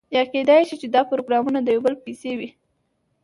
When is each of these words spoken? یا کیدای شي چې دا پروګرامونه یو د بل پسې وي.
یا 0.15 0.23
کیدای 0.33 0.61
شي 0.67 0.75
چې 0.81 0.87
دا 0.93 1.01
پروګرامونه 1.11 1.59
یو 1.59 1.81
د 1.83 1.83
بل 1.85 1.93
پسې 2.03 2.31
وي. 2.39 2.49